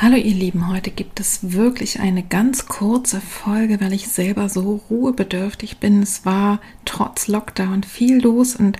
Hallo 0.00 0.14
ihr 0.14 0.32
Lieben, 0.32 0.68
heute 0.68 0.92
gibt 0.92 1.18
es 1.18 1.52
wirklich 1.54 1.98
eine 1.98 2.22
ganz 2.22 2.66
kurze 2.66 3.20
Folge, 3.20 3.80
weil 3.80 3.92
ich 3.92 4.06
selber 4.06 4.48
so 4.48 4.80
ruhebedürftig 4.88 5.78
bin. 5.78 6.04
Es 6.04 6.24
war 6.24 6.60
trotz 6.84 7.26
Lockdown 7.26 7.82
viel 7.82 8.22
los 8.22 8.54
und 8.54 8.76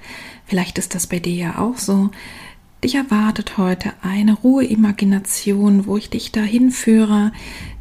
vielleicht 0.46 0.78
ist 0.78 0.94
das 0.94 1.08
bei 1.08 1.18
dir 1.18 1.34
ja 1.34 1.58
auch 1.58 1.76
so. 1.76 2.10
Dich 2.84 2.94
erwartet 2.94 3.58
heute 3.58 3.94
eine 4.00 4.34
Ruheimagination, 4.34 5.86
wo 5.86 5.96
ich 5.96 6.08
dich 6.08 6.30
dahin 6.30 6.70
führe, 6.70 7.32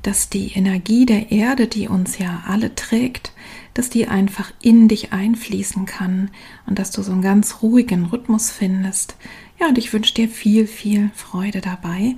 dass 0.02 0.30
die 0.30 0.54
Energie 0.54 1.06
der 1.06 1.32
Erde, 1.32 1.68
die 1.68 1.88
uns 1.88 2.18
ja 2.18 2.44
alle 2.48 2.74
trägt, 2.74 3.34
dass 3.76 3.92
die 3.92 4.08
einfach 4.08 4.52
in 4.64 4.88
dich 4.88 5.14
einfließen 5.14 5.86
kann 5.86 6.32
und 6.66 6.80
dass 6.80 6.90
du 6.90 7.04
so 7.04 7.12
einen 7.12 7.22
ganz 7.22 7.62
ruhigen 7.62 8.06
Rhythmus 8.06 8.50
findest. 8.50 9.16
Ja, 9.60 9.68
und 9.68 9.78
ich 9.78 9.94
wünsche 9.94 10.16
dir 10.16 10.28
viel, 10.28 10.66
viel 10.66 11.12
Freude 11.14 11.62
dabei. 11.62 12.16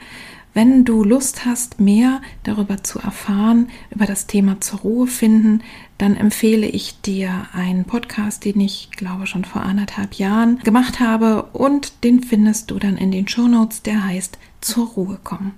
Wenn 0.53 0.83
du 0.83 1.03
Lust 1.03 1.45
hast, 1.45 1.80
mehr 1.80 2.22
darüber 2.44 2.83
zu 2.83 2.97
erfahren, 3.00 3.69
über 3.92 4.08
das 4.08 4.25
Thema 4.25 4.59
zur 4.59 4.80
Ruhe 4.80 5.08
finden, 5.08 5.61
dann 6.00 6.16
empfehle 6.16 6.66
ich 6.66 7.02
dir 7.02 7.47
einen 7.53 7.86
Podcast, 7.86 8.45
den 8.45 8.59
ich 8.59 8.89
glaube 8.91 9.28
schon 9.28 9.45
vor 9.45 9.61
anderthalb 9.61 10.16
Jahren 10.16 10.58
gemacht 10.59 11.00
habe 11.00 11.44
und 11.53 12.03
den 12.03 12.23
findest 12.23 12.72
du 12.72 12.80
dann 12.80 12.97
in 12.97 13.11
den 13.11 13.28
Show 13.28 13.47
Notes, 13.47 13.83
der 13.83 14.03
heißt 14.03 14.39
Zur 14.59 14.88
Ruhe 14.88 15.19
kommen. 15.23 15.53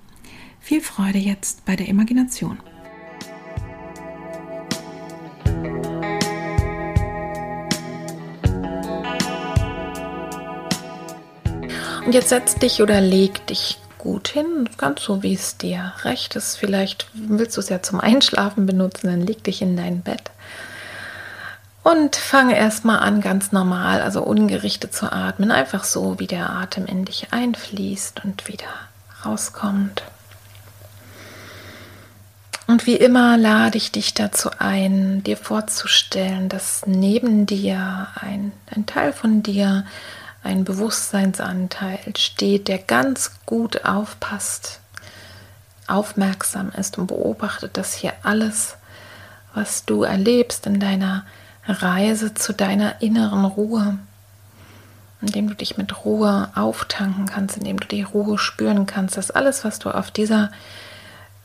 Viel 0.60 0.82
Freude 0.82 1.18
jetzt 1.18 1.64
bei 1.64 1.74
der 1.74 1.88
Imagination. 1.88 2.58
Und 12.04 12.12
jetzt 12.14 12.28
setz 12.28 12.56
dich 12.56 12.82
oder 12.82 13.00
leg 13.00 13.46
dich 13.46 13.78
gut 14.02 14.28
hin, 14.28 14.68
ganz 14.78 15.02
so 15.02 15.22
wie 15.22 15.34
es 15.34 15.56
dir 15.56 15.92
recht 16.02 16.34
ist. 16.34 16.56
Vielleicht 16.56 17.06
willst 17.14 17.56
du 17.56 17.60
es 17.60 17.68
ja 17.68 17.82
zum 17.82 18.00
Einschlafen 18.00 18.66
benutzen, 18.66 19.06
dann 19.06 19.24
leg 19.24 19.44
dich 19.44 19.62
in 19.62 19.76
dein 19.76 20.02
Bett. 20.02 20.32
Und 21.84 22.16
fange 22.16 22.56
erstmal 22.56 22.98
an, 22.98 23.20
ganz 23.20 23.52
normal, 23.52 24.02
also 24.02 24.22
ungerichtet 24.22 24.92
zu 24.92 25.10
atmen, 25.10 25.52
einfach 25.52 25.84
so, 25.84 26.18
wie 26.18 26.26
der 26.26 26.50
Atem 26.50 26.86
in 26.86 27.04
dich 27.04 27.32
einfließt 27.32 28.24
und 28.24 28.48
wieder 28.48 28.66
rauskommt. 29.24 30.02
Und 32.66 32.86
wie 32.86 32.96
immer 32.96 33.36
lade 33.36 33.78
ich 33.78 33.92
dich 33.92 34.14
dazu 34.14 34.50
ein, 34.58 35.22
dir 35.22 35.36
vorzustellen, 35.36 36.48
dass 36.48 36.82
neben 36.86 37.46
dir 37.46 38.08
ein, 38.20 38.52
ein 38.74 38.86
Teil 38.86 39.12
von 39.12 39.42
dir 39.42 39.84
ein 40.42 40.64
Bewusstseinsanteil 40.64 41.98
steht, 42.16 42.68
der 42.68 42.78
ganz 42.78 43.32
gut 43.46 43.84
aufpasst, 43.84 44.80
aufmerksam 45.86 46.70
ist 46.70 46.98
und 46.98 47.06
beobachtet, 47.06 47.76
dass 47.76 47.94
hier 47.94 48.12
alles, 48.22 48.76
was 49.54 49.84
du 49.84 50.02
erlebst 50.02 50.66
in 50.66 50.80
deiner 50.80 51.24
Reise 51.66 52.34
zu 52.34 52.52
deiner 52.52 53.00
inneren 53.02 53.44
Ruhe, 53.44 53.98
indem 55.20 55.48
du 55.48 55.54
dich 55.54 55.76
mit 55.76 56.04
Ruhe 56.04 56.50
auftanken 56.54 57.26
kannst, 57.26 57.56
indem 57.56 57.78
du 57.78 57.86
die 57.86 58.02
Ruhe 58.02 58.38
spüren 58.38 58.86
kannst, 58.86 59.16
dass 59.16 59.30
alles, 59.30 59.64
was 59.64 59.78
du 59.78 59.90
auf 59.90 60.10
dieser 60.10 60.50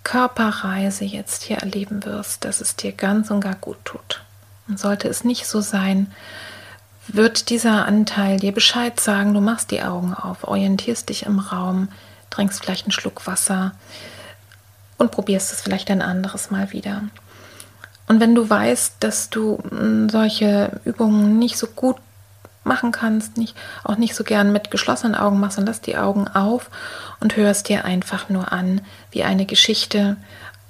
Körperreise 0.03 1.05
jetzt 1.05 1.43
hier 1.43 1.57
erleben 1.57 2.05
wirst, 2.05 2.45
dass 2.45 2.61
es 2.61 2.75
dir 2.75 2.93
ganz 2.93 3.29
und 3.29 3.41
gar 3.41 3.55
gut 3.55 3.77
tut. 3.83 4.23
Und 4.67 4.79
sollte 4.79 5.07
es 5.07 5.23
nicht 5.23 5.45
so 5.45 5.61
sein, 5.61 6.11
wird 7.07 7.49
dieser 7.49 7.85
Anteil 7.85 8.37
dir 8.37 8.51
Bescheid 8.51 8.99
sagen, 8.99 9.33
du 9.33 9.41
machst 9.41 9.71
die 9.71 9.83
Augen 9.83 10.13
auf, 10.13 10.43
orientierst 10.43 11.09
dich 11.09 11.25
im 11.25 11.39
Raum, 11.39 11.89
trinkst 12.29 12.61
vielleicht 12.61 12.85
einen 12.85 12.91
Schluck 12.91 13.27
Wasser 13.27 13.73
und 14.97 15.11
probierst 15.11 15.51
es 15.51 15.61
vielleicht 15.61 15.89
ein 15.89 16.01
anderes 16.01 16.51
Mal 16.51 16.71
wieder. 16.71 17.03
Und 18.07 18.19
wenn 18.19 18.35
du 18.35 18.49
weißt, 18.49 18.95
dass 18.99 19.29
du 19.29 19.59
hm, 19.69 20.09
solche 20.09 20.79
Übungen 20.85 21.39
nicht 21.39 21.57
so 21.57 21.67
gut 21.67 21.97
machen 22.63 22.91
kannst, 22.91 23.37
nicht, 23.37 23.55
auch 23.83 23.97
nicht 23.97 24.13
so 24.13 24.23
gern 24.23 24.51
mit 24.51 24.71
geschlossenen 24.71 25.15
Augen 25.15 25.39
machst, 25.39 25.57
dann 25.57 25.65
lass 25.65 25.81
die 25.81 25.97
Augen 25.97 26.27
auf 26.27 26.69
und 27.19 27.35
hörst 27.35 27.69
dir 27.69 27.85
einfach 27.85 28.29
nur 28.29 28.51
an, 28.51 28.81
wie 29.11 29.23
eine 29.23 29.45
Geschichte 29.45 30.17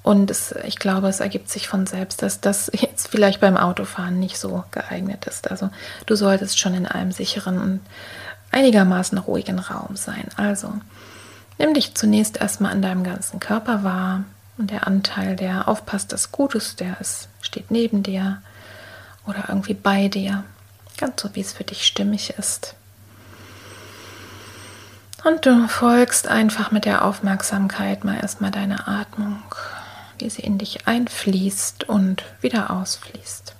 und 0.07 0.31
es, 0.31 0.55
ich 0.63 0.79
glaube, 0.79 1.09
es 1.09 1.19
ergibt 1.19 1.49
sich 1.49 1.67
von 1.67 1.85
selbst, 1.85 2.21
dass 2.21 2.39
das 2.39 2.71
jetzt 2.73 3.09
vielleicht 3.09 3.41
beim 3.41 3.57
Autofahren 3.57 4.19
nicht 4.19 4.39
so 4.39 4.63
geeignet 4.71 5.25
ist. 5.25 5.51
Also 5.51 5.69
du 6.05 6.15
solltest 6.15 6.57
schon 6.57 6.73
in 6.73 6.85
einem 6.85 7.11
sicheren 7.11 7.59
und 7.59 7.81
einigermaßen 8.49 9.17
ruhigen 9.17 9.59
Raum 9.59 9.97
sein. 9.97 10.29
Also 10.37 10.73
nimm 11.57 11.73
dich 11.73 11.93
zunächst 11.95 12.37
erstmal 12.37 12.71
an 12.71 12.81
deinem 12.81 13.03
ganzen 13.03 13.41
Körper 13.41 13.83
wahr. 13.83 14.23
Und 14.57 14.71
der 14.71 14.87
Anteil, 14.87 15.35
der 15.35 15.67
aufpasst, 15.67 16.13
dass 16.13 16.31
gut 16.31 16.55
ist, 16.55 16.79
der 16.79 17.01
ist, 17.01 17.27
steht 17.41 17.69
neben 17.69 18.01
dir 18.01 18.41
oder 19.25 19.49
irgendwie 19.49 19.73
bei 19.73 20.07
dir. 20.07 20.45
Ganz 20.97 21.21
so, 21.21 21.35
wie 21.35 21.41
es 21.41 21.51
für 21.51 21.65
dich 21.65 21.85
stimmig 21.85 22.33
ist. 22.37 22.75
Und 25.25 25.45
du 25.45 25.67
folgst 25.67 26.29
einfach 26.29 26.71
mit 26.71 26.85
der 26.85 27.03
Aufmerksamkeit 27.03 28.05
mal 28.05 28.15
erstmal 28.21 28.51
deiner 28.51 28.87
Atmung 28.87 29.43
wie 30.19 30.29
sie 30.29 30.41
in 30.41 30.57
dich 30.57 30.87
einfließt 30.87 31.87
und 31.89 32.23
wieder 32.41 32.71
ausfließt. 32.71 33.55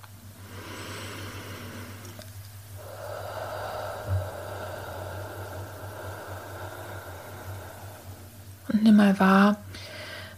Und 8.70 8.84
nimm 8.84 8.96
mal 8.96 9.20
wahr, 9.20 9.58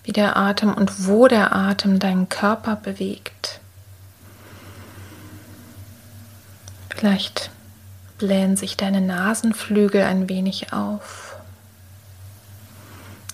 wie 0.03 0.11
der 0.11 0.37
Atem 0.37 0.73
und 0.73 1.07
wo 1.07 1.27
der 1.27 1.55
Atem 1.55 1.99
deinen 1.99 2.29
Körper 2.29 2.75
bewegt. 2.75 3.59
Vielleicht 6.89 7.49
blähen 8.17 8.57
sich 8.57 8.75
deine 8.75 9.01
Nasenflügel 9.01 10.03
ein 10.03 10.29
wenig 10.29 10.73
auf. 10.73 11.37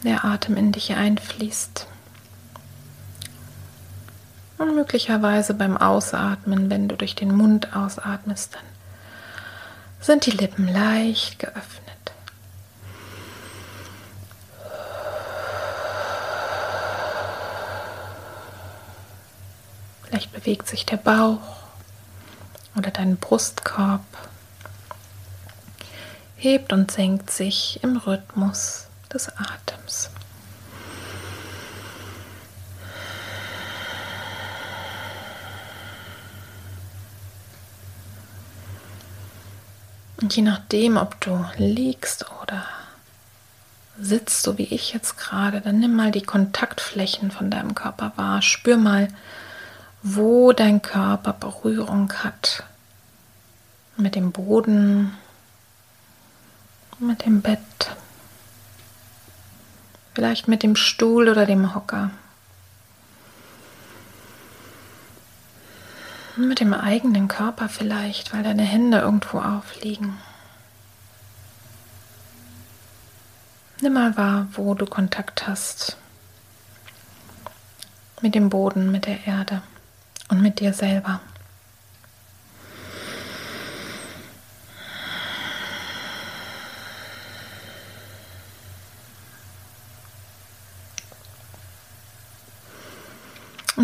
Der 0.04 0.24
Atem 0.24 0.56
in 0.56 0.72
dich 0.72 0.94
einfließt. 0.94 1.88
Und 4.58 4.76
möglicherweise 4.76 5.54
beim 5.54 5.76
Ausatmen, 5.76 6.70
wenn 6.70 6.88
du 6.88 6.96
durch 6.96 7.16
den 7.16 7.36
Mund 7.36 7.76
ausatmest, 7.76 8.56
dann 8.56 8.64
sind 10.00 10.26
die 10.26 10.32
Lippen 10.32 10.68
leicht 10.68 11.40
geöffnet. 11.40 11.96
Vielleicht 20.04 20.32
bewegt 20.32 20.68
sich 20.68 20.86
der 20.86 20.98
Bauch 20.98 21.58
oder 22.78 22.92
dein 22.92 23.18
Brustkorb, 23.18 24.06
hebt 26.38 26.72
und 26.72 26.92
senkt 26.92 27.32
sich 27.32 27.80
im 27.84 27.98
Rhythmus 27.98 28.88
des 29.12 29.30
Atems. 29.30 30.10
Und 40.26 40.36
je 40.36 40.42
nachdem, 40.42 40.98
ob 40.98 41.22
du 41.22 41.46
liegst 41.58 42.26
oder 42.42 42.66
sitzt, 44.00 44.42
so 44.42 44.58
wie 44.58 44.64
ich 44.64 44.92
jetzt 44.92 45.20
gerade, 45.20 45.62
dann 45.62 45.78
nimm 45.78 45.96
mal 45.96 46.10
die 46.10 46.24
Kontaktflächen 46.24 47.30
von 47.30 47.52
deinem 47.52 47.76
Körper 47.76 48.12
wahr. 48.16 48.42
Spür 48.42 48.78
mal, 48.78 49.08
wo 50.02 50.52
dein 50.52 50.82
Körper 50.82 51.32
Berührung 51.32 52.12
hat 52.24 52.64
mit 53.98 54.16
dem 54.16 54.32
Boden, 54.32 55.16
mit 56.98 57.24
dem 57.24 57.42
Bett, 57.42 57.92
vielleicht 60.16 60.48
mit 60.48 60.64
dem 60.64 60.76
Stuhl 60.76 61.30
oder 61.30 61.46
dem 61.46 61.76
Hocker. 61.76 62.10
Mit 66.38 66.60
dem 66.60 66.74
eigenen 66.74 67.30
Körper 67.30 67.70
vielleicht, 67.70 68.34
weil 68.34 68.44
deine 68.44 68.64
Hände 68.64 69.00
irgendwo 69.00 69.40
aufliegen. 69.40 70.18
Nimm 73.82 73.94
mal 73.94 74.18
wahr, 74.18 74.48
wo 74.54 74.74
du 74.74 74.86
Kontakt 74.86 75.48
hast 75.48 75.98
mit 78.22 78.36
dem 78.36 78.50
Boden, 78.50 78.92
mit 78.92 79.06
der 79.06 79.28
Erde 79.28 79.62
und 80.30 80.42
mit 80.42 80.60
dir 80.60 80.74
selber. 80.74 81.22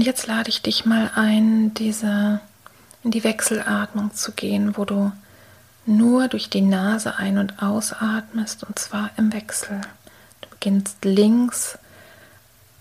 Und 0.01 0.07
jetzt 0.07 0.25
lade 0.25 0.49
ich 0.49 0.63
dich 0.63 0.83
mal 0.87 1.11
ein, 1.13 1.75
diese, 1.75 2.39
in 3.03 3.11
die 3.11 3.23
Wechselatmung 3.23 4.11
zu 4.15 4.31
gehen, 4.31 4.75
wo 4.75 4.83
du 4.83 5.11
nur 5.85 6.27
durch 6.27 6.49
die 6.49 6.63
Nase 6.63 7.19
ein- 7.19 7.37
und 7.37 7.61
ausatmest 7.61 8.63
und 8.63 8.79
zwar 8.79 9.11
im 9.17 9.31
Wechsel. 9.31 9.79
Du 10.41 10.49
beginnst 10.49 11.05
links 11.05 11.77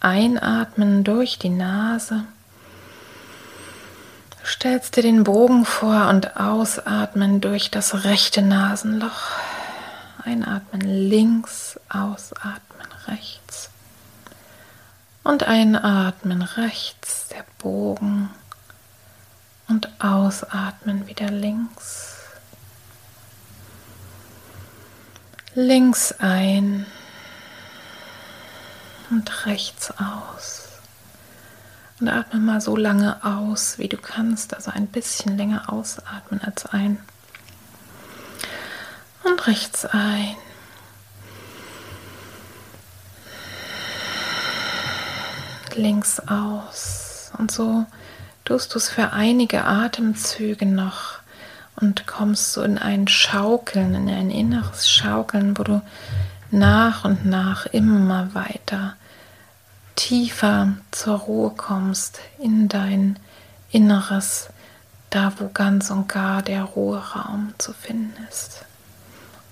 einatmen 0.00 1.04
durch 1.04 1.38
die 1.38 1.50
Nase, 1.50 2.24
stellst 4.42 4.96
dir 4.96 5.02
den 5.02 5.22
Bogen 5.22 5.66
vor 5.66 6.08
und 6.08 6.38
ausatmen 6.38 7.42
durch 7.42 7.70
das 7.70 8.04
rechte 8.04 8.40
Nasenloch. 8.40 9.28
Einatmen 10.24 10.80
links, 10.80 11.78
ausatmen 11.90 12.88
rechts. 13.08 13.68
Und 15.30 15.44
einatmen 15.44 16.42
rechts, 16.42 17.28
der 17.28 17.44
Bogen. 17.58 18.30
Und 19.68 19.88
ausatmen 20.02 21.06
wieder 21.06 21.30
links. 21.30 22.16
Links 25.54 26.12
ein 26.18 26.84
und 29.10 29.46
rechts 29.46 29.92
aus. 29.92 30.68
Und 32.00 32.08
atme 32.08 32.40
mal 32.40 32.60
so 32.60 32.74
lange 32.74 33.24
aus, 33.24 33.78
wie 33.78 33.88
du 33.88 33.98
kannst, 33.98 34.52
also 34.54 34.72
ein 34.72 34.88
bisschen 34.88 35.36
länger 35.36 35.72
ausatmen 35.72 36.40
als 36.42 36.66
ein. 36.66 36.98
Und 39.22 39.46
rechts 39.46 39.86
ein. 39.86 40.34
Links 45.80 46.20
aus. 46.20 47.32
Und 47.38 47.50
so 47.50 47.86
tust 48.44 48.74
du 48.74 48.78
es 48.78 48.88
für 48.88 49.12
einige 49.12 49.64
Atemzüge 49.64 50.66
noch 50.66 51.18
und 51.76 52.06
kommst 52.06 52.52
so 52.52 52.62
in 52.62 52.78
ein 52.78 53.08
Schaukeln, 53.08 53.94
in 53.94 54.08
ein 54.08 54.30
inneres 54.30 54.90
Schaukeln, 54.90 55.56
wo 55.58 55.62
du 55.62 55.82
nach 56.50 57.04
und 57.04 57.24
nach 57.24 57.66
immer 57.66 58.34
weiter 58.34 58.94
tiefer 59.96 60.74
zur 60.90 61.18
Ruhe 61.18 61.50
kommst 61.50 62.20
in 62.38 62.68
dein 62.68 63.18
Inneres, 63.70 64.48
da 65.10 65.32
wo 65.38 65.48
ganz 65.48 65.90
und 65.90 66.08
gar 66.08 66.42
der 66.42 66.62
Ruheraum 66.64 67.54
zu 67.58 67.72
finden 67.72 68.14
ist, 68.28 68.64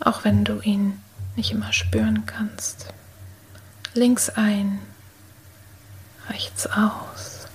auch 0.00 0.24
wenn 0.24 0.44
du 0.44 0.60
ihn 0.60 1.02
nicht 1.36 1.52
immer 1.52 1.72
spüren 1.72 2.24
kannst. 2.26 2.86
Links 3.94 4.30
ein, 4.30 4.80
rechts 6.30 6.66
aus, 6.66 7.46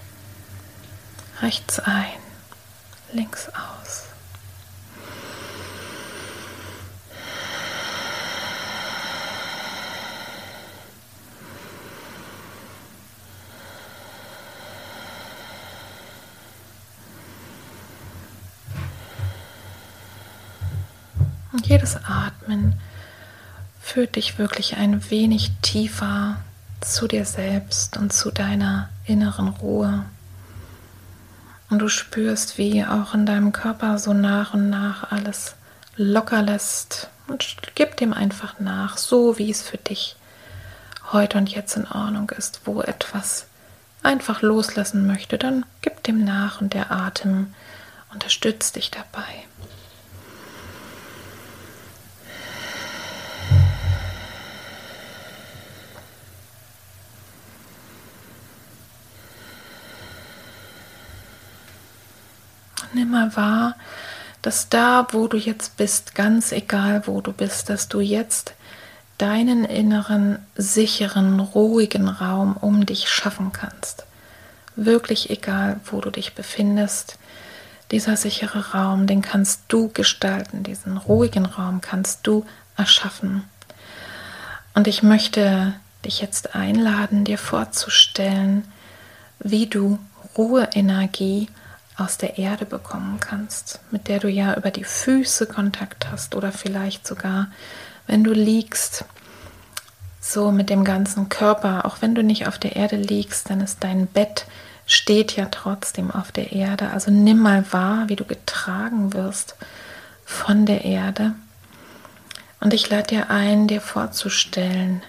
rechts 1.41 1.79
ein, 1.79 2.05
links 3.11 3.49
aus. 3.49 4.03
Und 21.51 21.67
jedes 21.67 21.95
Atmen 21.97 22.79
führt 23.79 24.15
dich 24.15 24.39
wirklich 24.39 24.77
ein 24.77 25.09
wenig 25.11 25.51
tiefer 25.61 26.37
zu 26.85 27.07
dir 27.07 27.25
selbst 27.25 27.97
und 27.97 28.13
zu 28.13 28.31
deiner 28.31 28.89
inneren 29.05 29.49
Ruhe. 29.49 30.05
Und 31.69 31.79
du 31.79 31.89
spürst, 31.89 32.57
wie 32.57 32.85
auch 32.85 33.13
in 33.13 33.25
deinem 33.25 33.51
Körper 33.51 33.97
so 33.97 34.13
nach 34.13 34.53
und 34.53 34.69
nach 34.69 35.11
alles 35.11 35.55
locker 35.95 36.41
lässt 36.41 37.09
und 37.27 37.57
gib 37.75 37.97
dem 37.97 38.13
einfach 38.13 38.59
nach, 38.59 38.97
so 38.97 39.37
wie 39.37 39.49
es 39.49 39.61
für 39.61 39.77
dich 39.77 40.15
heute 41.11 41.37
und 41.37 41.49
jetzt 41.49 41.75
in 41.77 41.87
Ordnung 41.87 42.29
ist, 42.31 42.61
wo 42.65 42.81
etwas 42.81 43.47
einfach 44.01 44.41
loslassen 44.41 45.07
möchte, 45.07 45.37
dann 45.37 45.65
gib 45.81 46.03
dem 46.03 46.23
nach 46.23 46.61
und 46.61 46.73
der 46.73 46.91
Atem 46.91 47.53
unterstützt 48.11 48.75
dich 48.75 48.91
dabei. 48.91 49.45
Nimm 62.93 63.11
mal 63.11 63.35
wahr, 63.35 63.75
dass 64.41 64.69
da, 64.69 65.07
wo 65.11 65.27
du 65.27 65.37
jetzt 65.37 65.77
bist, 65.77 66.15
ganz 66.15 66.51
egal, 66.51 67.03
wo 67.05 67.21
du 67.21 67.31
bist, 67.31 67.69
dass 67.69 67.87
du 67.87 67.99
jetzt 68.01 68.53
deinen 69.17 69.63
inneren, 69.63 70.39
sicheren, 70.55 71.39
ruhigen 71.39 72.09
Raum 72.09 72.57
um 72.57 72.85
dich 72.85 73.09
schaffen 73.09 73.51
kannst. 73.53 74.05
Wirklich 74.75 75.29
egal, 75.29 75.79
wo 75.85 76.01
du 76.01 76.09
dich 76.09 76.33
befindest, 76.33 77.17
dieser 77.91 78.17
sichere 78.17 78.71
Raum, 78.71 79.07
den 79.07 79.21
kannst 79.21 79.61
du 79.67 79.89
gestalten, 79.89 80.63
diesen 80.63 80.97
ruhigen 80.97 81.45
Raum 81.45 81.79
kannst 81.79 82.25
du 82.27 82.45
erschaffen. 82.75 83.43
Und 84.73 84.87
ich 84.87 85.03
möchte 85.03 85.73
dich 86.03 86.19
jetzt 86.19 86.55
einladen, 86.55 87.23
dir 87.23 87.37
vorzustellen, 87.37 88.65
wie 89.39 89.67
du 89.67 89.99
Ruheenergie 90.37 91.49
aus 91.97 92.17
der 92.17 92.37
Erde 92.37 92.65
bekommen 92.65 93.19
kannst, 93.19 93.79
mit 93.91 94.07
der 94.07 94.19
du 94.19 94.27
ja 94.27 94.55
über 94.55 94.71
die 94.71 94.83
Füße 94.83 95.45
Kontakt 95.45 96.09
hast 96.11 96.35
oder 96.35 96.51
vielleicht 96.51 97.05
sogar, 97.05 97.47
wenn 98.07 98.23
du 98.23 98.31
liegst, 98.31 99.05
so 100.19 100.51
mit 100.51 100.69
dem 100.69 100.83
ganzen 100.83 101.29
Körper, 101.29 101.85
auch 101.85 101.97
wenn 102.01 102.15
du 102.15 102.23
nicht 102.23 102.47
auf 102.47 102.57
der 102.57 102.75
Erde 102.75 102.95
liegst, 102.95 103.49
dann 103.49 103.61
ist 103.61 103.83
dein 103.83 104.07
Bett 104.07 104.45
steht 104.85 105.35
ja 105.35 105.45
trotzdem 105.45 106.11
auf 106.11 106.31
der 106.31 106.51
Erde. 106.51 106.89
Also 106.91 107.11
nimm 107.11 107.39
mal 107.39 107.65
wahr, 107.71 108.09
wie 108.09 108.15
du 108.15 108.25
getragen 108.25 109.13
wirst 109.13 109.55
von 110.25 110.65
der 110.65 110.85
Erde. 110.85 111.33
Und 112.59 112.73
ich 112.73 112.89
lade 112.89 113.07
dir 113.07 113.29
ein, 113.29 113.67
dir 113.67 113.81
vorzustellen, 113.81 115.03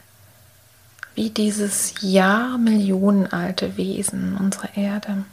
wie 1.14 1.30
dieses 1.30 1.94
Jahrmillionenalte 2.00 3.76
Wesen 3.76 4.36
unserer 4.36 4.76
Erde 4.76 5.24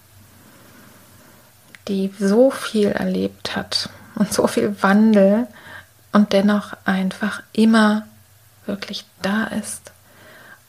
die 1.91 2.10
so 2.17 2.51
viel 2.51 2.88
erlebt 2.88 3.57
hat 3.57 3.89
und 4.15 4.31
so 4.31 4.48
viel 4.48 4.81
Wandel 4.81 5.45
und 6.13 6.31
dennoch 6.31 6.74
einfach 6.86 7.43
immer 7.51 8.07
wirklich 8.65 9.05
da 9.21 9.43
ist 9.43 9.91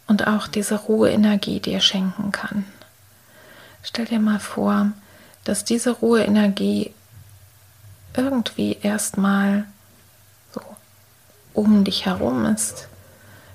und 0.09 0.27
auch 0.27 0.49
diese 0.49 0.75
Ruheenergie 0.75 1.61
dir 1.61 1.81
schenken 1.81 2.33
kann. 2.33 2.65
Stell 3.85 4.07
dir 4.07 4.19
mal 4.19 4.41
vor, 4.41 4.91
dass 5.45 5.65
diese 5.65 5.93
Ruheenergie 5.93 6.93
irgendwie 8.17 8.79
erstmal 8.83 9.65
so 10.53 10.61
um 11.55 11.85
dich 11.85 12.05
herum 12.05 12.47
ist. 12.47 12.89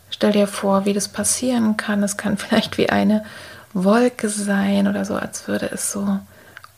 Stell 0.09 0.31
dir 0.31 0.47
vor, 0.47 0.85
wie 0.85 0.93
das 0.93 1.09
passieren 1.09 1.75
kann. 1.75 2.01
Es 2.01 2.15
kann 2.15 2.37
vielleicht 2.37 2.77
wie 2.77 2.89
eine 2.89 3.25
Wolke 3.73 4.29
sein 4.29 4.87
oder 4.87 5.03
so, 5.03 5.15
als 5.15 5.49
würde 5.49 5.69
es 5.69 5.91
so 5.91 6.19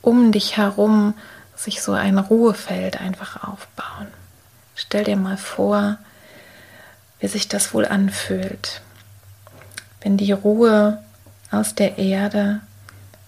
um 0.02 0.32
dich 0.32 0.58
herum 0.58 1.14
sich 1.56 1.82
so 1.82 1.92
ein 1.92 2.18
Ruhefeld 2.18 3.00
einfach 3.02 3.44
aufbauen. 3.48 4.08
Stell 4.76 5.04
dir 5.04 5.18
mal 5.18 5.38
vor, 5.38 5.98
wie 7.20 7.28
sich 7.28 7.50
das 7.50 7.74
wohl 7.74 7.86
anfühlt, 7.86 8.82
wenn 10.02 10.16
die 10.16 10.32
Ruhe 10.32 11.04
aus 11.52 11.76
der 11.76 11.98
Erde, 11.98 12.62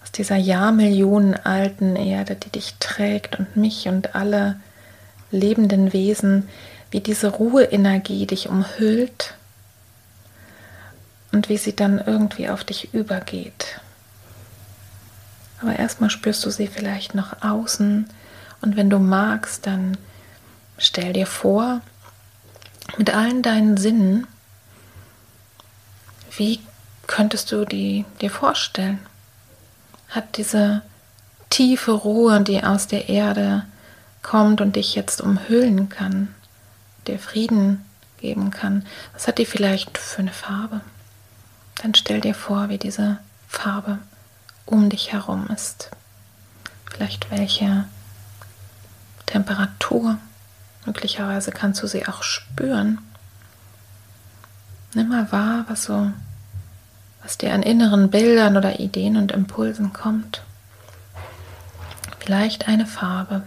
aus 0.02 0.12
dieser 0.12 0.36
Jahrmillionen 0.36 1.34
alten 1.34 1.96
Erde, 1.96 2.36
die 2.36 2.48
dich 2.48 2.76
trägt 2.80 3.38
und 3.38 3.56
mich 3.56 3.86
und 3.88 4.14
alle 4.14 4.58
lebenden 5.30 5.92
Wesen, 5.92 6.48
wie 6.90 7.00
diese 7.00 7.28
Ruheenergie 7.28 8.26
dich 8.26 8.48
umhüllt 8.48 9.34
und 11.32 11.48
wie 11.48 11.58
sie 11.58 11.76
dann 11.76 11.98
irgendwie 11.98 12.48
auf 12.48 12.64
dich 12.64 12.94
übergeht. 12.94 13.80
Aber 15.62 15.78
erstmal 15.78 16.10
spürst 16.10 16.44
du 16.44 16.50
sie 16.50 16.66
vielleicht 16.66 17.14
noch 17.14 17.42
außen 17.42 18.08
und 18.60 18.76
wenn 18.76 18.90
du 18.90 18.98
magst, 18.98 19.66
dann 19.66 19.96
stell 20.76 21.12
dir 21.12 21.26
vor, 21.26 21.80
mit 22.98 23.14
allen 23.14 23.42
deinen 23.42 23.76
Sinnen, 23.76 24.26
wie 26.36 26.60
könntest 27.06 27.52
du 27.52 27.64
die 27.64 28.04
dir 28.20 28.30
vorstellen? 28.30 28.98
Hat 30.08 30.36
diese 30.36 30.82
tiefe 31.48 31.92
Ruhe, 31.92 32.40
die 32.40 32.62
aus 32.62 32.86
der 32.86 33.08
Erde 33.08 33.64
kommt 34.22 34.60
und 34.60 34.76
dich 34.76 34.94
jetzt 34.94 35.20
umhüllen 35.20 35.88
kann, 35.88 36.34
dir 37.06 37.18
Frieden 37.18 37.84
geben 38.20 38.50
kann, 38.50 38.84
was 39.12 39.28
hat 39.28 39.38
die 39.38 39.46
vielleicht 39.46 39.98
für 39.98 40.20
eine 40.20 40.32
Farbe? 40.32 40.80
Dann 41.82 41.94
stell 41.94 42.20
dir 42.20 42.34
vor, 42.34 42.68
wie 42.68 42.78
diese 42.78 43.18
Farbe 43.48 43.98
um 44.66 44.88
dich 44.88 45.12
herum 45.12 45.48
ist. 45.48 45.90
Vielleicht 46.90 47.30
welche 47.30 47.84
Temperatur. 49.26 50.18
Möglicherweise 50.84 51.52
kannst 51.52 51.82
du 51.82 51.86
sie 51.86 52.06
auch 52.06 52.22
spüren. 52.22 52.98
Nimm 54.94 55.08
mal 55.08 55.30
wahr, 55.32 55.64
was 55.68 55.84
so, 55.84 56.12
was 57.22 57.38
dir 57.38 57.54
an 57.54 57.62
inneren 57.62 58.10
Bildern 58.10 58.56
oder 58.56 58.78
Ideen 58.78 59.16
und 59.16 59.32
Impulsen 59.32 59.92
kommt. 59.92 60.42
Vielleicht 62.18 62.68
eine 62.68 62.86
Farbe, 62.86 63.42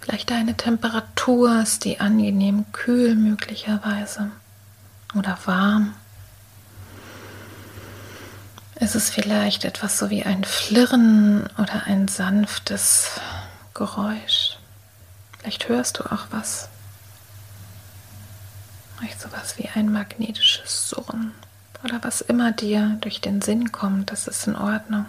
vielleicht 0.00 0.30
eine 0.32 0.54
Temperatur, 0.54 1.60
ist 1.60 1.84
die 1.84 1.98
angenehm 2.00 2.66
kühl 2.72 3.14
möglicherweise 3.14 4.30
oder 5.14 5.36
warm. 5.44 5.94
Ist 8.78 8.94
es 8.94 9.08
vielleicht 9.08 9.64
etwas 9.64 9.98
so 9.98 10.10
wie 10.10 10.24
ein 10.24 10.44
Flirren 10.44 11.48
oder 11.56 11.84
ein 11.86 12.08
sanftes 12.08 13.12
Geräusch? 13.72 14.58
Vielleicht 15.38 15.68
hörst 15.70 15.98
du 15.98 16.04
auch 16.04 16.26
was. 16.30 16.68
Vielleicht 18.98 19.20
sowas 19.20 19.56
wie 19.56 19.68
ein 19.74 19.90
magnetisches 19.90 20.90
Surren 20.90 21.32
oder 21.84 22.02
was 22.02 22.20
immer 22.20 22.52
dir 22.52 22.98
durch 23.00 23.22
den 23.22 23.40
Sinn 23.40 23.72
kommt, 23.72 24.12
das 24.12 24.26
ist 24.26 24.46
in 24.46 24.56
Ordnung. 24.56 25.06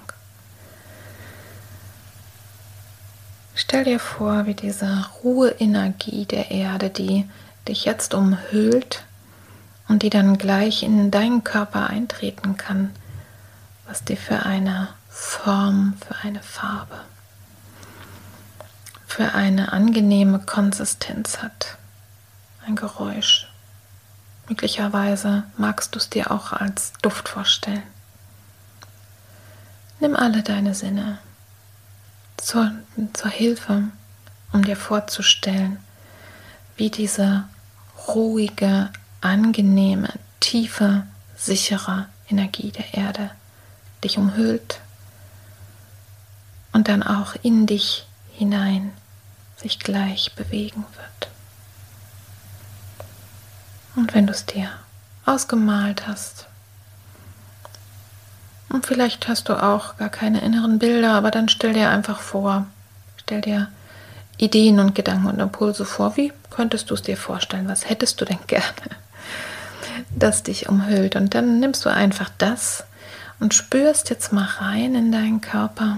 Stell 3.54 3.84
dir 3.84 4.00
vor, 4.00 4.46
wie 4.46 4.54
diese 4.54 5.08
Ruheenergie 5.24 6.26
der 6.26 6.52
Erde, 6.52 6.90
die 6.90 7.28
dich 7.68 7.84
jetzt 7.84 8.14
umhüllt 8.14 9.04
und 9.90 10.04
die 10.04 10.10
dann 10.10 10.38
gleich 10.38 10.84
in 10.84 11.12
deinen 11.12 11.44
Körper 11.44 11.90
eintreten 11.90 12.56
kann, 12.56 12.92
was 13.88 14.04
die 14.04 14.18
für 14.18 14.46
eine 14.46 14.90
Form, 15.10 15.98
für 16.06 16.16
eine 16.28 16.44
Farbe, 16.44 17.00
für 19.08 19.34
eine 19.34 19.72
angenehme 19.72 20.40
Konsistenz 20.40 21.40
hat. 21.40 21.78
Ein 22.66 22.76
Geräusch. 22.76 23.48
Möglicherweise 24.50 25.44
magst 25.58 25.96
du 25.96 26.00
es 26.00 26.10
dir 26.10 26.32
auch 26.32 26.52
als 26.52 26.94
Duft 27.02 27.30
vorstellen. 27.30 27.84
Nimm 30.00 30.16
alle 30.16 30.44
deine 30.44 30.76
Sinne 30.76 31.18
zur, 32.36 32.72
zur 33.14 33.32
Hilfe, 33.32 33.84
um 34.52 34.64
dir 34.64 34.76
vorzustellen, 34.76 35.80
wie 36.76 36.92
diese 36.92 37.46
ruhige, 38.08 38.92
angenehme, 39.22 40.14
tiefe, 40.40 41.08
sichere 41.36 42.08
Energie 42.30 42.72
der 42.72 42.94
Erde 42.94 43.32
dich 44.04 44.18
umhüllt 44.18 44.80
und 46.74 46.88
dann 46.88 47.04
auch 47.04 47.36
in 47.42 47.66
dich 47.66 48.06
hinein 48.34 48.92
sich 49.56 49.80
gleich 49.80 50.34
bewegen 50.36 50.86
wird. 50.96 51.32
Und 53.96 54.14
wenn 54.14 54.28
du 54.28 54.34
es 54.34 54.46
dir 54.46 54.70
ausgemalt 55.26 56.08
hast, 56.08 56.46
und 58.70 58.86
vielleicht 58.86 59.28
hast 59.28 59.50
du 59.50 59.62
auch 59.62 59.98
gar 59.98 60.10
keine 60.10 60.42
inneren 60.42 60.78
Bilder, 60.78 61.14
aber 61.14 61.32
dann 61.32 61.48
stell 61.50 61.74
dir 61.74 61.90
einfach 61.90 62.20
vor, 62.20 62.68
stell 63.18 63.42
dir 63.42 63.70
Ideen 64.38 64.80
und 64.80 64.94
Gedanken 64.94 65.28
und 65.28 65.40
Impulse 65.40 65.86
vor. 65.86 66.18
Wie 66.18 66.32
könntest 66.50 66.90
du 66.90 66.94
es 66.94 67.02
dir 67.02 67.18
vorstellen? 67.18 67.68
Was 67.68 67.90
hättest 67.90 68.20
du 68.22 68.26
denn 68.26 68.40
gerne, 68.48 68.72
das 70.12 70.44
dich 70.44 70.70
umhüllt? 70.70 71.16
Und 71.16 71.34
dann 71.34 71.60
nimmst 71.60 71.86
du 71.86 71.90
einfach 71.90 72.30
das, 72.38 72.84
und 73.40 73.54
spürst 73.54 74.10
jetzt 74.10 74.34
mal 74.34 74.46
rein 74.46 74.96
in 74.96 75.12
deinen 75.12 75.42
Körper. 75.42 75.98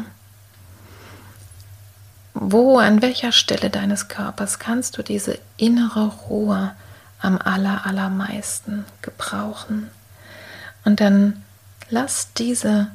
Wo, 2.33 2.77
an 2.77 3.01
welcher 3.01 3.31
Stelle 3.31 3.69
deines 3.69 4.07
Körpers 4.07 4.59
kannst 4.59 4.97
du 4.97 5.03
diese 5.03 5.39
innere 5.57 6.07
Ruhe 6.07 6.75
am 7.21 7.37
aller, 7.37 7.85
allermeisten 7.85 8.85
gebrauchen? 9.01 9.89
Und 10.85 11.01
dann 11.01 11.43
lass 11.89 12.33
diese 12.33 12.87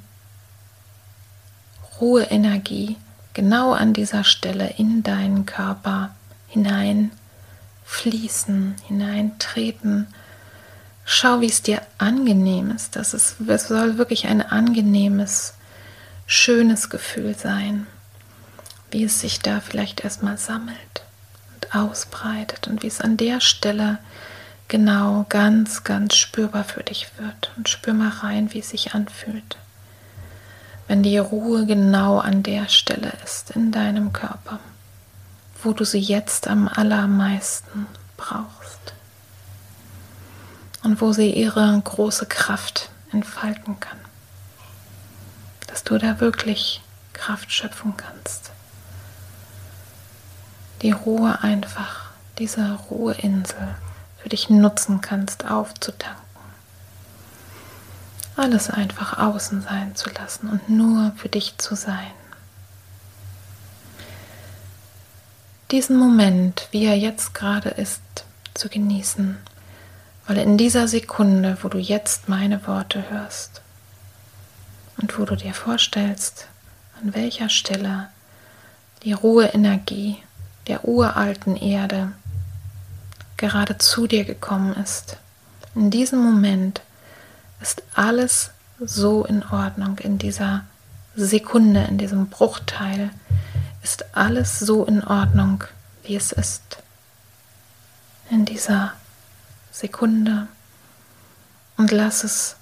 Ruheenergie 2.00 2.96
genau 3.34 3.72
an 3.72 3.92
dieser 3.92 4.24
Stelle 4.24 4.74
in 4.78 5.02
deinen 5.02 5.46
Körper 5.46 6.14
hinein 6.48 7.10
fließen, 7.84 8.76
hineintreten 8.86 10.06
Schau, 11.04 11.40
wie 11.40 11.48
es 11.48 11.62
dir 11.62 11.82
angenehm 11.98 12.70
ist. 12.70 12.96
Das 12.96 13.14
ist, 13.14 13.36
es 13.46 13.68
soll 13.68 13.98
wirklich 13.98 14.26
ein 14.26 14.40
angenehmes, 14.40 15.54
schönes 16.26 16.88
Gefühl 16.88 17.34
sein. 17.34 17.86
Wie 18.90 19.04
es 19.04 19.20
sich 19.20 19.40
da 19.40 19.60
vielleicht 19.60 20.04
erstmal 20.04 20.38
sammelt 20.38 21.02
und 21.54 21.74
ausbreitet 21.74 22.68
und 22.68 22.82
wie 22.82 22.86
es 22.86 23.00
an 23.00 23.16
der 23.16 23.40
Stelle 23.40 23.98
genau 24.68 25.26
ganz, 25.28 25.84
ganz 25.84 26.16
spürbar 26.16 26.64
für 26.64 26.82
dich 26.82 27.08
wird. 27.18 27.52
Und 27.56 27.68
spür 27.68 27.92
mal 27.92 28.08
rein, 28.08 28.54
wie 28.54 28.60
es 28.60 28.70
sich 28.70 28.94
anfühlt. 28.94 29.58
Wenn 30.88 31.02
die 31.02 31.18
Ruhe 31.18 31.66
genau 31.66 32.18
an 32.18 32.42
der 32.42 32.68
Stelle 32.68 33.12
ist 33.24 33.50
in 33.50 33.72
deinem 33.72 34.12
Körper, 34.12 34.60
wo 35.62 35.72
du 35.72 35.84
sie 35.84 35.98
jetzt 36.00 36.48
am 36.48 36.68
allermeisten 36.68 37.86
brauchst 38.16 38.93
und 40.84 41.00
wo 41.00 41.12
sie 41.12 41.32
ihre 41.32 41.80
große 41.82 42.26
Kraft 42.26 42.90
entfalten 43.10 43.80
kann. 43.80 43.98
Dass 45.66 45.82
du 45.82 45.98
da 45.98 46.20
wirklich 46.20 46.82
Kraft 47.14 47.50
schöpfen 47.50 47.96
kannst. 47.96 48.52
Die 50.82 50.92
Ruhe 50.92 51.42
einfach, 51.42 52.10
diese 52.38 52.74
Ruheinsel 52.90 53.74
für 54.22 54.28
dich 54.28 54.50
nutzen 54.50 55.00
kannst, 55.00 55.46
aufzutanken. 55.46 56.22
Alles 58.36 58.68
einfach 58.68 59.18
außen 59.18 59.62
sein 59.62 59.96
zu 59.96 60.10
lassen 60.10 60.48
und 60.48 60.68
nur 60.68 61.12
für 61.16 61.28
dich 61.28 61.56
zu 61.56 61.76
sein. 61.76 62.10
Diesen 65.70 65.96
Moment, 65.96 66.68
wie 66.72 66.84
er 66.84 66.98
jetzt 66.98 67.32
gerade 67.32 67.70
ist, 67.70 68.02
zu 68.52 68.68
genießen 68.68 69.38
weil 70.26 70.38
in 70.38 70.56
dieser 70.56 70.88
Sekunde, 70.88 71.58
wo 71.62 71.68
du 71.68 71.78
jetzt 71.78 72.28
meine 72.28 72.66
Worte 72.66 73.10
hörst 73.10 73.62
und 74.96 75.18
wo 75.18 75.24
du 75.24 75.36
dir 75.36 75.54
vorstellst, 75.54 76.48
an 77.02 77.14
welcher 77.14 77.48
Stelle 77.48 78.08
die 79.02 79.12
Ruheenergie 79.12 80.18
der 80.66 80.86
uralten 80.88 81.56
Erde 81.56 82.12
gerade 83.36 83.76
zu 83.78 84.06
dir 84.06 84.24
gekommen 84.24 84.74
ist, 84.74 85.18
in 85.74 85.90
diesem 85.90 86.20
Moment 86.20 86.80
ist 87.60 87.82
alles 87.94 88.50
so 88.80 89.24
in 89.24 89.42
Ordnung, 89.42 89.98
in 89.98 90.18
dieser 90.18 90.64
Sekunde, 91.16 91.84
in 91.84 91.98
diesem 91.98 92.28
Bruchteil 92.28 93.10
ist 93.82 94.16
alles 94.16 94.58
so 94.58 94.84
in 94.84 95.04
Ordnung, 95.04 95.64
wie 96.02 96.16
es 96.16 96.32
ist. 96.32 96.78
In 98.30 98.44
dieser 98.44 98.94
Sekunde 99.74 100.46
und 101.76 101.90
lass 101.90 102.22
es 102.22 102.54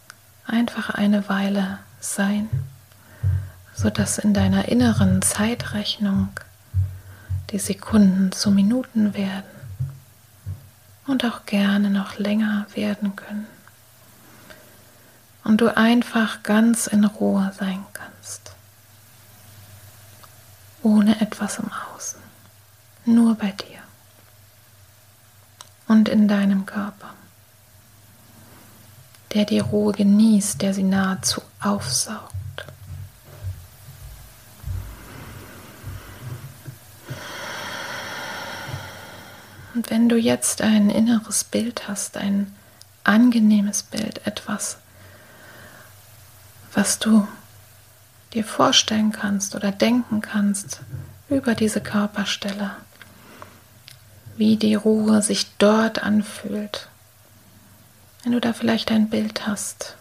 einfach 0.47 0.89
eine 0.89 1.29
Weile 1.29 1.79
sein, 2.01 2.49
sodass 3.75 4.17
in 4.17 4.33
deiner 4.33 4.69
inneren 4.69 5.21
Zeitrechnung 5.21 6.31
die 7.51 7.59
Sekunden 7.59 8.33
zu 8.33 8.51
Minuten 8.51 9.13
werden 9.13 9.45
und 11.07 11.23
auch 11.27 11.45
gerne 11.45 11.91
noch 11.91 12.17
länger 12.17 12.67
werden 12.75 13.15
können. 13.15 13.47
Und 15.45 15.61
du 15.61 15.77
einfach 15.77 16.43
ganz 16.43 16.87
in 16.87 17.05
Ruhe 17.05 17.53
sein 17.59 17.85
kannst. 17.93 18.53
Ohne 20.83 21.21
etwas 21.21 21.59
im 21.59 21.71
Außen. 21.95 22.21
Nur 23.05 23.35
bei 23.35 23.51
dir. 23.51 23.82
Und 25.93 26.09
in 26.09 26.27
deinem 26.27 26.65
Körper. 26.65 27.11
Der 29.35 29.45
die 29.45 29.59
Ruhe 29.59 29.93
genießt, 29.93 30.63
der 30.63 30.73
sie 30.73 30.85
nahezu 30.85 31.43
aufsaugt. 31.61 32.33
Und 39.75 39.91
wenn 39.91 40.09
du 40.09 40.17
jetzt 40.17 40.63
ein 40.63 40.89
inneres 40.89 41.45
Bild 41.45 41.87
hast, 41.89 42.17
ein 42.17 42.51
angenehmes 43.05 43.83
Bild, 43.83 44.27
etwas, 44.27 44.79
was 46.73 46.99
du 46.99 47.29
dir 48.33 48.45
vorstellen 48.45 49.13
kannst 49.13 49.55
oder 49.55 49.71
denken 49.73 50.23
kannst 50.23 50.81
über 51.29 51.55
diese 51.55 51.83
Körperstelle, 51.83 52.71
wie 54.37 54.57
die 54.57 54.75
Ruhe 54.75 55.23
sich 55.23 55.57
dort 55.59 56.03
anfühlt. 56.03 56.89
Wenn 58.23 58.33
du 58.33 58.41
da 58.41 58.53
vielleicht 58.53 58.91
ein 58.91 59.11
Bild 59.11 59.47
hast 59.47 59.97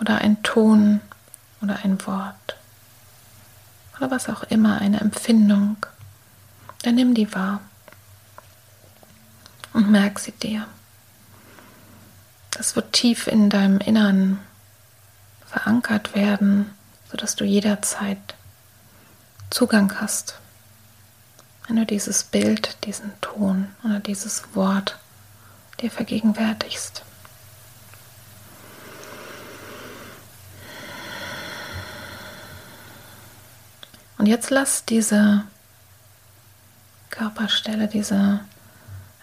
oder 0.00 0.18
ein 0.18 0.42
Ton 0.42 1.00
oder 1.62 1.80
ein 1.84 2.04
Wort 2.06 2.56
oder 3.96 4.10
was 4.10 4.28
auch 4.28 4.44
immer, 4.44 4.80
eine 4.80 5.00
Empfindung, 5.00 5.76
dann 6.82 6.94
nimm 6.94 7.14
die 7.14 7.32
wahr 7.34 7.60
und 9.72 9.90
merk 9.90 10.18
sie 10.18 10.32
dir. 10.32 10.66
Das 12.50 12.76
wird 12.76 12.92
tief 12.92 13.26
in 13.26 13.50
deinem 13.50 13.78
Innern 13.78 14.40
verankert 15.46 16.14
werden, 16.14 16.70
sodass 17.10 17.36
du 17.36 17.44
jederzeit 17.44 18.18
Zugang 19.50 20.00
hast, 20.00 20.38
wenn 21.68 21.76
du 21.76 21.86
dieses 21.86 22.24
Bild, 22.24 22.78
diesen 22.84 23.12
Ton 23.20 23.68
oder 23.84 24.00
dieses 24.00 24.54
Wort 24.54 24.98
dir 25.80 25.90
vergegenwärtigst. 25.90 27.02
Und 34.16 34.26
jetzt 34.26 34.50
lass 34.50 34.84
diese 34.84 35.44
Körperstelle, 37.10 37.86
diese 37.86 38.40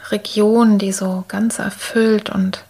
Region, 0.09 0.77
die 0.77 0.93
so 0.93 1.25
ganz 1.27 1.59
erfüllt 1.59 2.29
und 2.29 2.63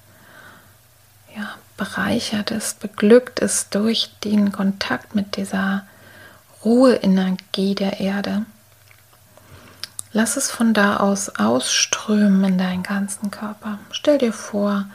ja, 1.35 1.53
bereichert 1.77 2.49
ist, 2.49 2.79
beglückt 2.79 3.39
ist 3.39 3.75
durch 3.75 4.09
den 4.23 4.51
Kontakt 4.51 5.13
mit 5.13 5.35
dieser 5.35 5.85
Ruheenergie 6.63 7.75
der 7.75 7.99
Erde. 7.99 8.45
Lass 10.15 10.37
es 10.37 10.49
von 10.49 10.73
da 10.73 10.95
aus 10.95 11.27
ausströmen 11.27 12.41
in 12.45 12.57
deinen 12.57 12.83
ganzen 12.83 13.31
Körper. 13.31 13.79
Stell 13.91 14.17
dir 14.17 14.31
vor, 14.31 14.85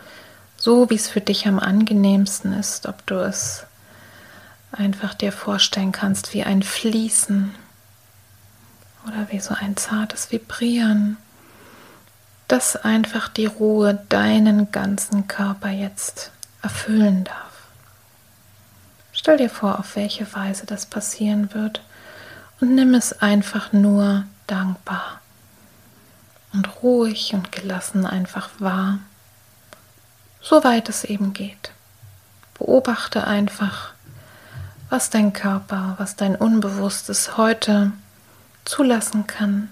so 0.56 0.88
wie 0.88 0.94
es 0.94 1.10
für 1.10 1.20
dich 1.20 1.46
am 1.46 1.58
angenehmsten 1.58 2.54
ist, 2.54 2.86
ob 2.86 3.04
du 3.04 3.16
es 3.16 3.64
einfach 4.72 5.12
dir 5.12 5.30
vorstellen 5.30 5.92
kannst 5.92 6.32
wie 6.32 6.42
ein 6.42 6.62
Fließen 6.62 7.54
oder 9.06 9.26
wie 9.30 9.40
so 9.40 9.52
ein 9.52 9.76
zartes 9.76 10.32
Vibrieren 10.32 11.18
dass 12.48 12.74
einfach 12.74 13.28
die 13.28 13.46
Ruhe 13.46 14.02
deinen 14.08 14.72
ganzen 14.72 15.28
Körper 15.28 15.68
jetzt 15.68 16.32
erfüllen 16.62 17.22
darf. 17.22 17.68
Stell 19.12 19.36
dir 19.36 19.50
vor, 19.50 19.78
auf 19.78 19.94
welche 19.94 20.34
Weise 20.34 20.66
das 20.66 20.86
passieren 20.86 21.54
wird 21.54 21.80
und 22.60 22.74
nimm 22.74 22.94
es 22.94 23.20
einfach 23.20 23.72
nur 23.72 24.24
dankbar 24.48 25.19
und 26.52 26.82
ruhig 26.82 27.32
und 27.34 27.52
gelassen 27.52 28.06
einfach 28.06 28.50
wahr, 28.58 28.98
soweit 30.40 30.88
es 30.88 31.04
eben 31.04 31.32
geht. 31.32 31.72
Beobachte 32.58 33.26
einfach, 33.26 33.92
was 34.88 35.10
dein 35.10 35.32
Körper, 35.32 35.94
was 35.98 36.16
dein 36.16 36.36
Unbewusstes 36.36 37.36
heute 37.36 37.92
zulassen 38.64 39.26
kann, 39.26 39.70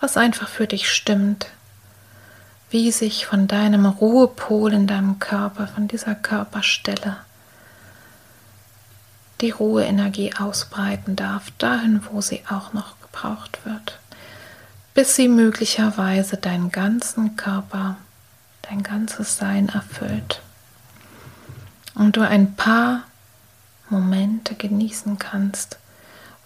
was 0.00 0.16
einfach 0.16 0.48
für 0.48 0.66
dich 0.66 0.90
stimmt, 0.90 1.46
wie 2.70 2.92
sich 2.92 3.26
von 3.26 3.48
deinem 3.48 3.84
Ruhepol 3.84 4.72
in 4.72 4.86
deinem 4.86 5.18
Körper, 5.18 5.66
von 5.66 5.88
dieser 5.88 6.14
Körperstelle, 6.14 7.16
die 9.40 9.50
Ruheenergie 9.50 10.34
ausbreiten 10.36 11.16
darf, 11.16 11.50
dahin, 11.58 12.00
wo 12.10 12.20
sie 12.20 12.42
auch 12.48 12.72
noch 12.72 12.94
gebraucht 13.00 13.58
wird, 13.64 13.98
bis 14.94 15.16
sie 15.16 15.28
möglicherweise 15.28 16.36
deinen 16.36 16.70
ganzen 16.70 17.36
Körper, 17.36 17.96
dein 18.62 18.82
ganzes 18.82 19.36
Sein 19.36 19.68
erfüllt 19.68 20.42
und 21.94 22.16
du 22.16 22.22
ein 22.22 22.54
paar 22.54 23.04
Momente 23.88 24.54
genießen 24.54 25.18
kannst, 25.18 25.78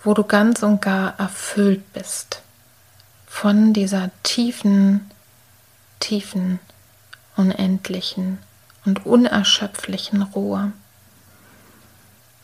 wo 0.03 0.15
du 0.15 0.25
ganz 0.25 0.63
und 0.63 0.81
gar 0.81 1.19
erfüllt 1.19 1.93
bist 1.93 2.43
von 3.27 3.73
dieser 3.73 4.11
tiefen 4.23 5.11
tiefen, 6.05 6.61
unendlichen 7.35 8.39
und 8.85 9.07
unerschöpflichen 9.07 10.21
Ruhe, 10.23 10.73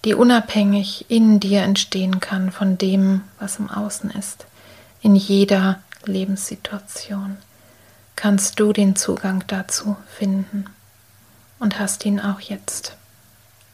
die 0.06 0.14
unabhängig 0.14 1.10
in 1.10 1.40
dir 1.40 1.62
entstehen 1.62 2.20
kann 2.20 2.52
von 2.52 2.78
dem, 2.78 3.20
was 3.38 3.58
im 3.58 3.68
Außen 3.68 4.10
ist. 4.12 4.46
In 5.02 5.14
jeder 5.14 5.82
Lebenssituation 6.04 7.36
kannst 8.16 8.60
du 8.60 8.72
den 8.72 8.96
Zugang 8.96 9.44
dazu 9.46 9.96
finden 10.16 10.66
und 11.58 11.78
hast 11.78 12.04
ihn 12.04 12.20
auch 12.20 12.40
jetzt, 12.40 12.96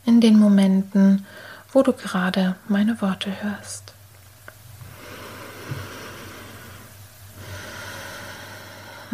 in 0.04 0.20
den 0.20 0.38
Momenten, 0.38 1.26
wo 1.72 1.82
du 1.82 1.92
gerade 1.92 2.54
meine 2.68 3.00
Worte 3.00 3.30
hörst. 3.42 3.92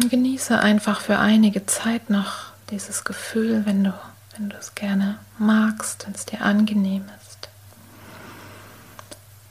Genieße 0.09 0.59
einfach 0.59 1.01
für 1.01 1.19
einige 1.19 1.65
Zeit 1.65 2.09
noch 2.09 2.51
dieses 2.69 3.03
Gefühl, 3.03 3.65
wenn 3.65 3.83
du, 3.83 3.93
wenn 4.35 4.49
du 4.49 4.57
es 4.57 4.75
gerne 4.75 5.17
magst, 5.37 6.05
wenn 6.05 6.13
es 6.13 6.25
dir 6.25 6.41
angenehm 6.41 7.05
ist. 7.21 7.49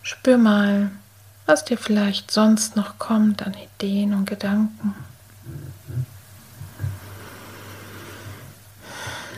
Spür 0.03 0.37
mal, 0.37 0.91
was 1.47 1.65
dir 1.65 1.79
vielleicht 1.79 2.31
sonst 2.31 2.77
noch 2.77 2.99
kommt 2.99 3.43
an 3.43 3.55
Ideen 3.55 4.15
und 4.15 4.27
Gedanken. 4.27 4.95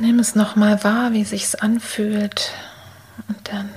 Nimm 0.00 0.18
es 0.18 0.34
nochmal 0.34 0.82
wahr, 0.82 1.12
wie 1.12 1.24
sich's 1.24 1.54
anfühlt 1.54 2.50
und 3.28 3.48
dann 3.48 3.70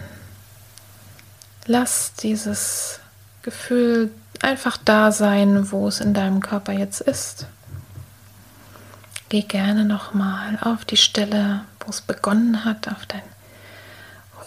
lass 1.65 2.13
dieses 2.13 2.99
Gefühl 3.43 4.11
einfach 4.41 4.77
da 4.83 5.11
sein, 5.11 5.71
wo 5.71 5.87
es 5.87 5.99
in 5.99 6.13
deinem 6.13 6.41
Körper 6.41 6.73
jetzt 6.73 7.01
ist. 7.01 7.45
Geh 9.29 9.41
gerne 9.41 9.85
nochmal 9.85 10.57
auf 10.61 10.85
die 10.85 10.97
Stelle, 10.97 11.61
wo 11.81 11.89
es 11.89 12.01
begonnen 12.01 12.65
hat, 12.65 12.87
auf 12.87 13.05
dein 13.05 13.21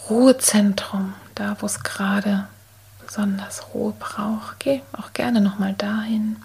Ruhezentrum, 0.09 1.13
da 1.35 1.55
wo 1.59 1.67
es 1.67 1.83
gerade 1.83 2.47
besonders 3.11 3.73
Ruhe 3.73 3.93
braucht. 3.99 4.57
Geh 4.59 4.81
auch 4.93 5.11
gerne 5.11 5.41
nochmal 5.41 5.73
dahin. 5.73 6.37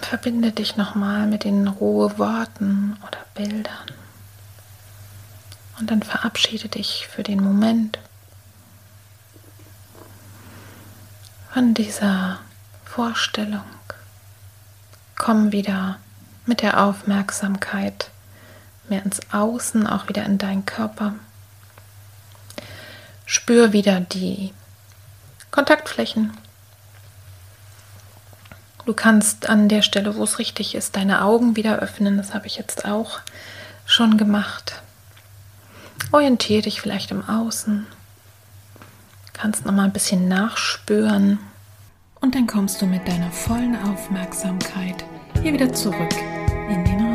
Verbinde 0.00 0.50
dich 0.50 0.78
nochmal 0.78 1.26
mit 1.26 1.44
den 1.44 1.68
Ruheworten 1.68 2.96
oder 3.06 3.18
Bildern. 3.34 3.92
Und 5.78 5.90
dann 5.90 6.02
verabschiede 6.02 6.68
dich 6.68 7.06
für 7.06 7.22
den 7.22 7.42
Moment 7.42 7.98
von 11.52 11.74
dieser 11.74 12.38
Vorstellung. 12.86 13.64
Komm 15.16 15.52
wieder 15.52 15.98
mit 16.46 16.62
der 16.62 16.82
Aufmerksamkeit 16.82 18.11
mehr 18.88 19.04
ins 19.04 19.20
Außen, 19.32 19.86
auch 19.86 20.08
wieder 20.08 20.24
in 20.24 20.38
deinen 20.38 20.66
Körper. 20.66 21.14
Spür 23.26 23.72
wieder 23.72 24.00
die 24.00 24.52
Kontaktflächen. 25.50 26.36
Du 28.84 28.94
kannst 28.94 29.48
an 29.48 29.68
der 29.68 29.82
Stelle, 29.82 30.16
wo 30.16 30.24
es 30.24 30.38
richtig 30.38 30.74
ist, 30.74 30.96
deine 30.96 31.22
Augen 31.22 31.54
wieder 31.56 31.78
öffnen. 31.78 32.16
Das 32.16 32.34
habe 32.34 32.46
ich 32.46 32.56
jetzt 32.56 32.84
auch 32.84 33.20
schon 33.86 34.18
gemacht. 34.18 34.82
Orientiere 36.10 36.62
dich 36.62 36.80
vielleicht 36.80 37.10
im 37.10 37.28
Außen. 37.28 37.86
Kannst 39.32 39.64
noch 39.64 39.72
mal 39.72 39.84
ein 39.84 39.92
bisschen 39.92 40.28
nachspüren, 40.28 41.38
Und 42.20 42.36
dann 42.36 42.46
kommst 42.46 42.80
du 42.80 42.86
mit 42.86 43.06
deiner 43.08 43.32
vollen 43.32 43.76
Aufmerksamkeit 43.84 45.04
hier 45.42 45.52
wieder 45.52 45.72
zurück 45.72 46.14
in 46.68 46.84
den 46.84 47.00
Raum. 47.00 47.11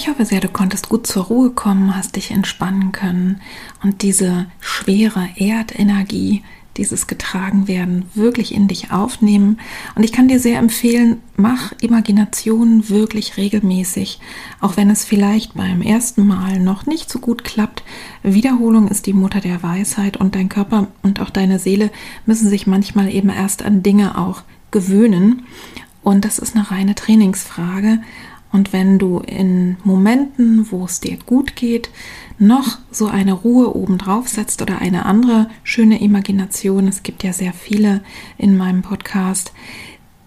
Ich 0.00 0.08
hoffe 0.08 0.24
sehr, 0.24 0.40
du 0.40 0.48
konntest 0.48 0.88
gut 0.88 1.06
zur 1.06 1.24
Ruhe 1.24 1.50
kommen, 1.50 1.94
hast 1.94 2.16
dich 2.16 2.30
entspannen 2.30 2.90
können 2.90 3.42
und 3.82 4.00
diese 4.00 4.46
schwere 4.58 5.28
Erdenergie 5.36 6.42
dieses 6.78 7.06
getragen 7.06 7.68
werden, 7.68 8.06
wirklich 8.14 8.54
in 8.54 8.66
dich 8.66 8.92
aufnehmen. 8.92 9.58
Und 9.94 10.02
ich 10.02 10.10
kann 10.10 10.26
dir 10.26 10.40
sehr 10.40 10.58
empfehlen, 10.58 11.18
mach 11.36 11.72
Imagination 11.82 12.88
wirklich 12.88 13.36
regelmäßig, 13.36 14.20
auch 14.62 14.78
wenn 14.78 14.88
es 14.88 15.04
vielleicht 15.04 15.52
beim 15.52 15.82
ersten 15.82 16.26
Mal 16.26 16.60
noch 16.60 16.86
nicht 16.86 17.10
so 17.10 17.18
gut 17.18 17.44
klappt. 17.44 17.82
Wiederholung 18.22 18.88
ist 18.88 19.04
die 19.04 19.12
Mutter 19.12 19.42
der 19.42 19.62
Weisheit 19.62 20.16
und 20.16 20.34
dein 20.34 20.48
Körper 20.48 20.86
und 21.02 21.20
auch 21.20 21.28
deine 21.28 21.58
Seele 21.58 21.90
müssen 22.24 22.48
sich 22.48 22.66
manchmal 22.66 23.14
eben 23.14 23.28
erst 23.28 23.62
an 23.62 23.82
Dinge 23.82 24.16
auch 24.16 24.44
gewöhnen. 24.70 25.42
Und 26.02 26.24
das 26.24 26.38
ist 26.38 26.56
eine 26.56 26.70
reine 26.70 26.94
Trainingsfrage. 26.94 27.98
Und 28.52 28.72
wenn 28.72 28.98
du 28.98 29.18
in 29.20 29.76
Momenten, 29.84 30.70
wo 30.70 30.84
es 30.84 31.00
dir 31.00 31.18
gut 31.24 31.54
geht, 31.54 31.90
noch 32.38 32.78
so 32.90 33.06
eine 33.06 33.32
Ruhe 33.32 33.76
obendrauf 33.76 34.28
setzt 34.28 34.60
oder 34.62 34.78
eine 34.78 35.04
andere 35.04 35.48
schöne 35.62 36.00
Imagination, 36.00 36.88
es 36.88 37.02
gibt 37.02 37.22
ja 37.22 37.32
sehr 37.32 37.52
viele 37.52 38.02
in 38.38 38.56
meinem 38.56 38.82
Podcast, 38.82 39.52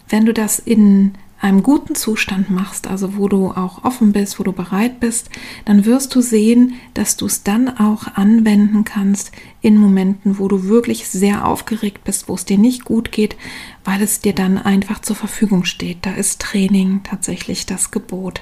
wenn 0.10 0.26
du 0.26 0.34
das 0.34 0.60
in 0.60 1.14
einem 1.44 1.62
guten 1.62 1.94
Zustand 1.94 2.50
machst, 2.50 2.88
also 2.88 3.18
wo 3.18 3.28
du 3.28 3.48
auch 3.50 3.84
offen 3.84 4.14
bist, 4.14 4.40
wo 4.40 4.44
du 4.44 4.54
bereit 4.54 5.02
bist, 5.02 5.30
dann 5.66 5.84
wirst 5.84 6.16
du 6.16 6.22
sehen, 6.22 6.76
dass 6.94 7.18
du 7.18 7.26
es 7.26 7.44
dann 7.44 7.68
auch 7.68 8.08
anwenden 8.16 8.86
kannst 8.86 9.32
in 9.63 9.78
Momenten, 9.78 10.38
wo 10.39 10.49
du 10.49 10.65
wirklich 10.65 11.08
sehr 11.08 11.47
aufgeregt 11.47 12.04
bist, 12.04 12.28
wo 12.28 12.36
es 12.36 12.43
dir 12.43 12.58
nicht 12.58 12.84
gut 12.84 13.13
geht, 13.13 13.38
weil 13.86 14.02
es 14.02 14.19
dir 14.19 14.34
dann 14.34 14.58
einfach 14.58 14.99
zur 14.99 15.15
Verfügung 15.15 15.63
steht. 15.63 15.99
Da 16.06 16.13
ist 16.13 16.41
Training 16.41 17.02
tatsächlich 17.04 17.65
das 17.65 17.89
Gebot 17.89 18.41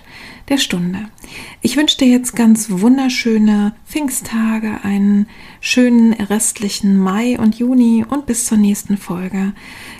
der 0.49 0.57
Stunde. 0.57 1.05
Ich 1.61 1.77
wünsche 1.77 1.99
dir 1.99 2.07
jetzt 2.07 2.35
ganz 2.35 2.71
wunderschöne 2.71 3.75
Pfingsttage, 3.85 4.83
einen 4.83 5.27
schönen 5.59 6.13
restlichen 6.13 6.97
Mai 6.97 7.37
und 7.37 7.59
Juni 7.59 8.03
und 8.09 8.25
bis 8.25 8.47
zur 8.47 8.57
nächsten 8.57 8.97
Folge 8.97 9.53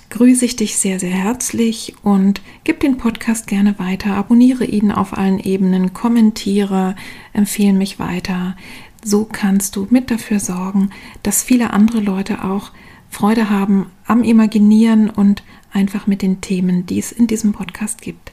grüße 0.10 0.44
ich 0.44 0.56
dich 0.58 0.76
sehr, 0.76 1.00
sehr 1.00 1.12
herzlich 1.12 1.96
und 2.04 2.42
gib 2.64 2.82
den 2.82 2.98
Podcast 2.98 3.48
gerne 3.48 3.80
weiter, 3.80 4.16
abonniere 4.16 4.66
ihn 4.66 4.92
auf 4.92 5.18
allen 5.18 5.40
Ebenen, 5.40 5.94
kommentiere, 5.94 6.96
empfehle 7.34 7.74
mich 7.74 7.98
weiter. 7.98 8.56
So 9.04 9.26
kannst 9.26 9.76
du 9.76 9.88
mit 9.90 10.12
dafür 10.12 10.40
sorgen, 10.40 10.92
dass 11.24 11.44
viele 11.44 11.72
andere 11.72 12.00
Leute 12.00 12.44
auch 12.44 12.72
Freude 13.10 13.50
haben 13.50 13.88
am 14.06 14.24
Imaginieren 14.24 15.10
und 15.10 15.44
einfach 15.74 16.08
mit 16.08 16.22
den 16.22 16.42
Themen, 16.42 16.86
die 16.86 17.00
es 17.00 17.12
in 17.12 17.28
diesem 17.28 17.52
Podcast 17.52 18.02
gibt. 18.02 18.32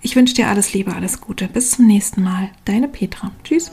Ich 0.00 0.16
wünsche 0.16 0.34
dir 0.34 0.48
alles 0.48 0.72
Liebe, 0.74 0.94
alles 0.94 1.20
Gute. 1.20 1.48
Bis 1.48 1.72
zum 1.72 1.86
nächsten 1.86 2.22
Mal. 2.22 2.50
Deine 2.64 2.88
Petra. 2.88 3.30
Tschüss. 3.44 3.70